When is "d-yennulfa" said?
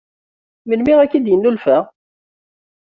1.23-1.77